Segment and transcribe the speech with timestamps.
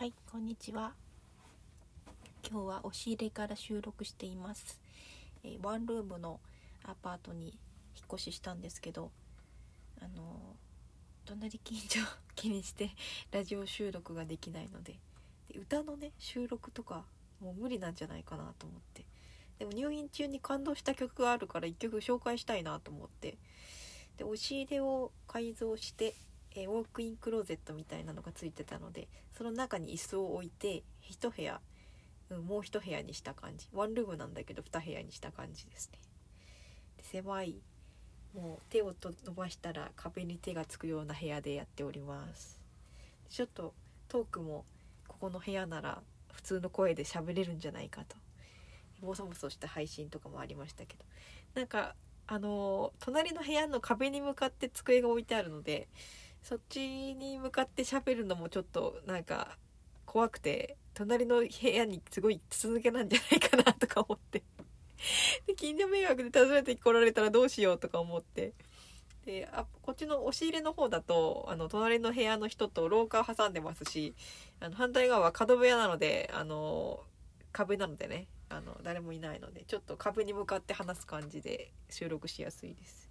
[0.00, 0.94] はい、こんにちは。
[2.50, 4.80] 今日は押し入れから収録しています。
[5.44, 6.40] えーワンルームの
[6.84, 7.52] アパートに引っ
[8.14, 9.10] 越ししたんですけど、
[10.00, 12.00] あのー隣近所
[12.34, 12.92] 気にして
[13.30, 14.94] ラジオ収録ができないので
[15.52, 17.04] で歌のね収録とか
[17.38, 19.04] もう無理なんじゃないかなと思って
[19.58, 23.36] でも入院中に感動した曲があるから一曲紹介したいなと思って
[24.16, 26.14] で押し入れを改造して
[26.54, 31.60] えウォークインクローゼットみたいなのがついてたのでその中に椅子を置いて一部屋、
[32.30, 33.68] うん、もう一部屋にした感じ。
[33.72, 35.98] ワンルームなんだけど二部屋にした感じですね。
[36.96, 37.62] で狭い
[38.34, 38.94] もう手を
[39.24, 42.60] 伸ばしたら壁に手がつくような部屋でやっております。
[43.28, 43.74] ちょっと
[44.08, 44.64] トークも
[45.08, 48.16] ここの部屋なら普通の声で喋れるんじゃないかと。
[49.00, 51.04] ボソボソした配信とかもありましたけど。
[51.54, 51.94] なんか
[52.26, 55.88] あの隣の部屋の壁に向かって机が置いてあるので
[56.42, 56.80] そっち
[57.14, 59.58] に向かって喋るのもちょっとなんか
[60.06, 64.42] 怖くて隣の部屋にすごい筒抜けなんじゃないかなとか思って
[65.46, 68.52] で近所迷惑で訪ねて来られたらどうしようとか思って
[69.24, 74.14] であこっちの押し入れの方だとあの隣の部屋の人と廊下を挟んでますし
[74.60, 77.04] あの反対側は角部屋なのであの
[77.52, 83.09] 壁なのでねあの誰もいないのでちょっと壁に向かって話す感じで収録しやすいです。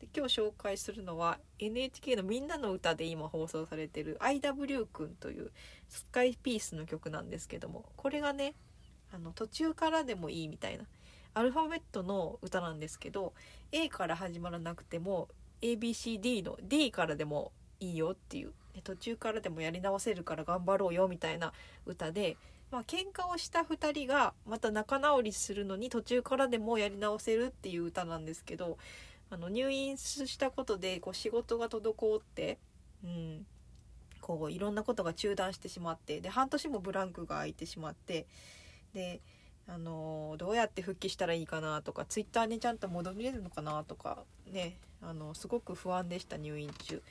[0.00, 5.52] で今日紹介するのは NHK の「みんなの歌で今放送されてる IW くんという
[5.88, 8.54] スカイピースの曲なんですけどもこれがね
[9.12, 10.84] あの途中からでもいいみたいな
[11.34, 13.34] アルファベットの歌なんですけど
[13.72, 15.28] A から始まらなくても
[15.60, 21.52] ABCD の D からでもいいよっていう途中からでもやり直せるから頑張ろうよみたいな
[21.86, 22.36] 歌で
[22.70, 28.78] まあ喧嘩をした2人がまた仲直りするのに途中からでもやり直せるっていう歌なんですけど
[29.30, 32.58] あの入院したことでこう仕事が滞って、
[33.04, 33.46] うん、
[34.20, 38.26] こういろんなことが中断してしまってで半年もブランクが空いてしまって
[38.92, 39.20] で、
[39.68, 47.02] あのどうやって復帰したらいいかなとかツイッターにちゃんと戻れるのかなとかねあのすごく不安でした入院中。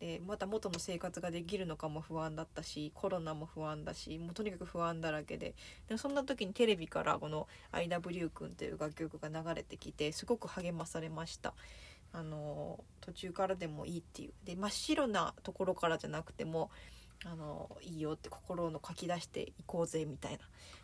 [0.00, 5.54] でまた元の生活ができるのかも不安だったしコロナも不安だしもうとにかく不安だらけで。
[5.88, 11.54] でそんな時にテレビからこの「IW くん」という楽曲が流れてきてすごく励まされました。
[12.12, 14.32] あの途中からでもいいっていう。
[14.44, 16.70] で真っ白なところからじゃなくても
[17.24, 20.38] あのいいよって心の書き出していこうぜみたいな。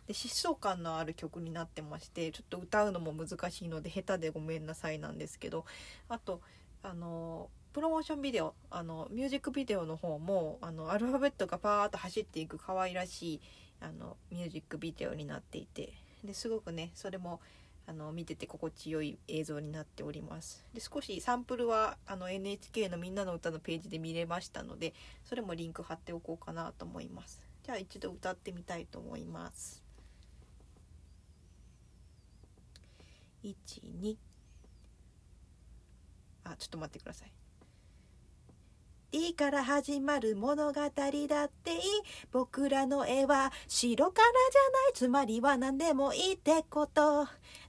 [0.07, 5.65] で疾走感のある曲になってましてちょっと歌うのも難しいので下手でごめんなさいなんですけど
[6.09, 6.41] あと
[6.81, 13.41] あのプロモーションビデオあのミュージックビデオの方もあのアルファベットがパーッと走っていく可愛らしい
[13.81, 15.91] あのミュージックビデオになっていて
[16.23, 17.41] ですごくねそれも
[17.87, 20.63] あの見てて心地よい映像になっております。
[20.73, 24.93] で少しサンプルはあの NHK の「みんなの歌のページで見れましたので
[25.25, 27.41] それもリンク貼っておこうかなと思います。
[27.63, 29.83] じゃあ一度歌ってみたいと思います。
[33.43, 34.15] 12
[36.45, 37.42] あちょっと待ってください。
[39.13, 41.79] D から始まる物語だっていい。
[42.31, 44.93] 僕らの絵は白からじゃない。
[44.95, 47.27] つまりは何でもいいってこと。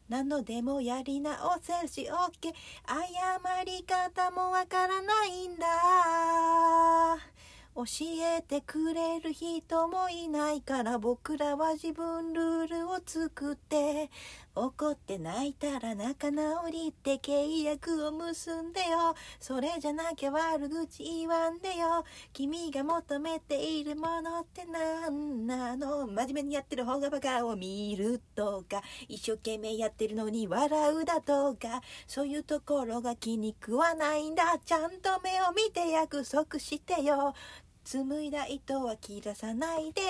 [0.08, 2.54] 何度でもやり直せるし OK
[2.86, 5.66] 謝り方もわからないんだ。
[7.76, 7.84] 教
[8.36, 14.08] えてくれる人もいないから僕らは自分ルールを作って
[14.56, 19.14] 怒って泣いたら仲直りって契約を結んでよ。
[19.40, 22.04] それじゃなきゃ悪口言わんでよ。
[22.32, 26.06] 君が求めているものって何なの？
[26.06, 28.80] 真面目にやってる方がバカを見るとか。
[29.08, 31.82] 一生懸命やってるのに笑うだとか。
[32.06, 34.58] そういうところが気に食わないんだ。
[34.64, 37.34] ちゃんと目を見て約束してよ。
[37.84, 40.00] 紡いだ糸は切らさないで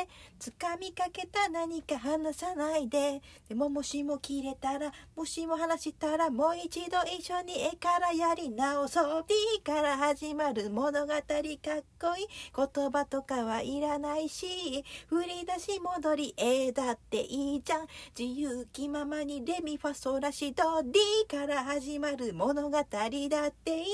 [0.41, 3.21] 掴みかけた何か離さないで。
[3.49, 9.25] でももしも切れたらもしも話したらもう一度一緒に絵からやり直そう。
[9.27, 12.27] D から始まる物語かっこいい。
[12.57, 17.87] 言葉とかはいらないし振り出し戻り A だっていいじゃん。
[18.19, 20.83] 自由気ままにレミファソラシド。
[20.83, 23.85] D から始まる物語だっていい。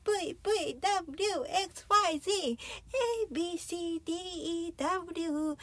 [0.04, 0.48] V V
[0.82, 2.58] W X Y Z
[2.90, 5.56] A B C D E W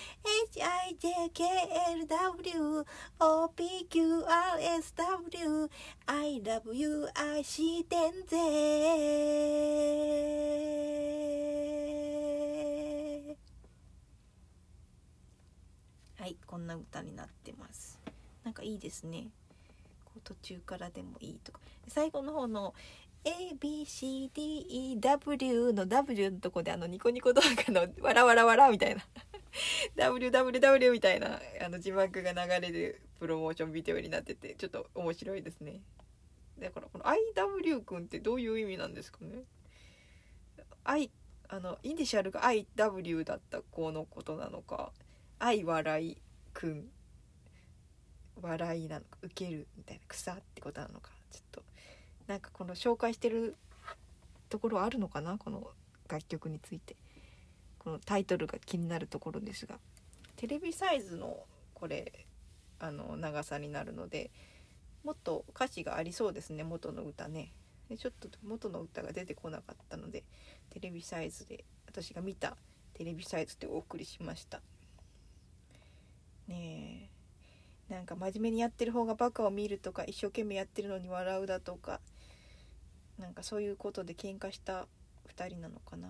[0.54, 1.42] H I J K
[1.90, 2.84] L W
[3.18, 5.68] O P Q R S W
[6.06, 8.36] I love you 愛してんぜ
[16.16, 17.98] はいこんな歌になってます
[18.44, 19.30] なんかいいですね
[20.24, 21.60] 途中からでもいいとか。
[21.88, 22.74] 最後の方の
[23.24, 29.04] ABCDEW の W のとこであのニコニコ動画の わらわらわらみたいな。
[29.96, 35.82] WWW みたいなあの字幕が流れるプロモーションビデオになっててちょっと面白いですね。
[36.58, 39.44] だからこの IW 君ってどういう意味なんですかね。
[40.84, 41.10] I
[41.48, 44.92] あのイニシャルが IW だった子のことなのか
[45.38, 46.22] 愛笑い
[46.52, 46.88] くん
[48.40, 51.62] 笑いなのか受けるみたいな草ってことなのかちょっと
[52.26, 53.56] なんかこの紹介してる
[54.48, 55.70] ところあるのかなこの
[56.08, 56.96] 楽曲について。
[57.80, 59.78] このタイトルが気になるところですが。
[60.36, 61.44] テレビサイズの
[61.74, 62.26] これ
[62.78, 64.30] あの長さになるので
[65.02, 66.62] もっと歌詞がありそうですね。
[66.62, 67.52] 元の歌ね。
[67.88, 70.24] でちょっと元の歌が出てこなかったので
[70.70, 72.56] テレビサイズで私が見た
[72.94, 74.60] テレビサイズでお送りしました。
[76.46, 77.09] ねえ。
[77.90, 82.00] なんか真面目にやってる方がバカを見るとか一生懸命やってるのに笑うだとか
[83.18, 84.86] なんかそういうことで喧嘩した
[85.36, 86.08] 2人なのかな。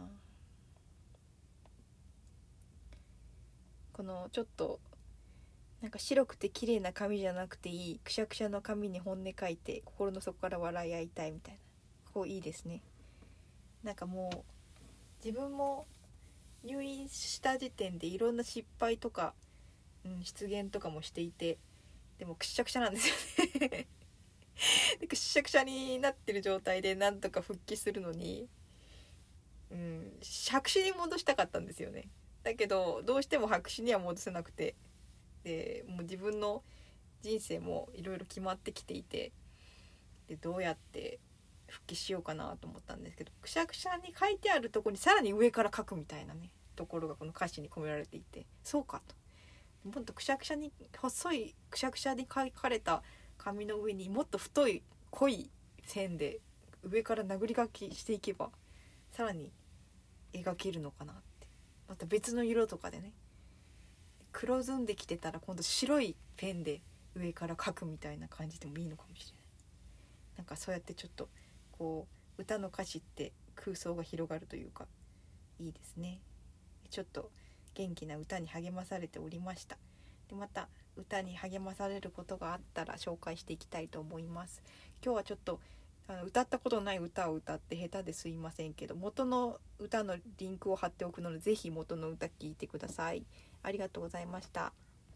[3.93, 4.79] このちょっと
[5.82, 11.61] なんか白くて綺麗な髪じゃなくていいくしゃくしゃの髪に本音書いて心の底から笑い合いたいみたいな。
[12.12, 12.82] こういいですね。
[13.82, 14.44] なんかもう
[15.25, 15.87] 自分も
[16.62, 19.35] 入院した時点でいろんな失敗とか、
[20.05, 21.59] うん、失言とかもしていて
[22.20, 23.88] でもくしゃくしゃなんですよね。
[25.00, 28.46] でくしゃくしゃになってる状態でなんとか復帰するのに、
[29.70, 32.11] うん、白紙に戻したかったんですよね。
[32.43, 34.76] だけどどうしても白紙には戻せなくて。
[35.44, 36.62] でもう自分の
[37.22, 39.32] 人生もいろいろ決まってきていて
[40.28, 41.19] でどうやって
[41.67, 49.19] 復帰しようかなと思ったんですけどくしゃくしゃに書いてあるとこにさらに上から書くみたいなねところがこの歌詞に込められていてそうかと。
[49.85, 53.03] もっとくしゃくしゃに細いくしゃくしゃに書かれた
[53.38, 55.50] 紙の上にもっと太い濃い
[55.85, 56.38] 線で
[56.82, 58.50] 上から殴り書きしていけば
[59.11, 59.50] さらに
[60.32, 61.49] 描けるのかなって。
[61.88, 63.12] また別の色とかでね。
[64.32, 66.82] 黒ずんできてたら今度白いペンで
[67.17, 69.35] 上から描くみたいな感じでもいいのかもしれない。
[70.38, 71.29] なんかそうやってちょっと
[71.73, 72.06] こ
[72.38, 74.87] う歌の歌詞って空想が広がるというか
[75.59, 76.21] いいですね。
[76.91, 77.31] ちょっと
[77.75, 79.76] 元気な歌に励まされておりました。
[80.28, 84.62] でまた歌に励まされることがあったら紹介していきたいと思います。
[85.05, 85.61] 今日はちょっと
[86.08, 93.25] あの歌ったことない歌を歌って下手ですいませんけど元の歌のリンクを貼っておくので是非元の歌聴いてください。
[93.62, 94.72] ありがとうございました。